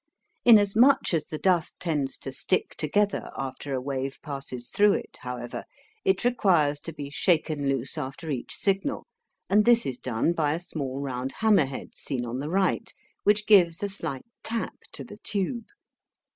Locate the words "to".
2.17-2.31, 6.79-6.91, 14.93-15.03